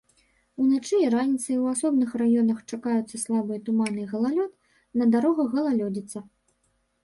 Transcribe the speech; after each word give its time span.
Уначы 0.61 0.95
і 1.03 1.11
раніцай 1.15 1.57
у 1.63 1.67
асобных 1.73 2.09
раёнах 2.23 2.63
чакаюцца 2.71 3.15
слабыя 3.27 3.59
туманы 3.69 3.99
і 4.07 4.09
галалёд, 4.17 4.51
на 5.03 5.11
дарогах 5.17 5.47
галалёдзіца. 5.57 6.27